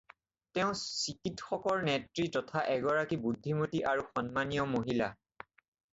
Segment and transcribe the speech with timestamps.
[0.57, 0.71] তেওঁ
[1.01, 5.15] চিকিৎসকৰ নেত্ৰী তথা এগৰাকী বুদ্ধিমতী আৰু সন্মানীয় মহিলা।